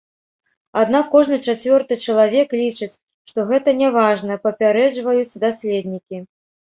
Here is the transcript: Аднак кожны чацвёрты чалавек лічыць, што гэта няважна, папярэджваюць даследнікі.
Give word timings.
Аднак 0.83 1.09
кожны 1.15 1.35
чацвёрты 1.51 1.97
чалавек 2.07 2.55
лічыць, 2.61 2.89
што 3.31 3.39
гэта 3.49 3.69
няважна, 3.81 4.39
папярэджваюць 4.47 5.39
даследнікі. 5.45 6.23